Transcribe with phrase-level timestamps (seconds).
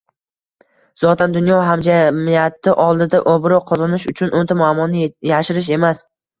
[1.03, 6.07] Zotan, dunyo hamjamiyati oldida obro‘ qozonish uchun o‘nta muammoni yashirish emas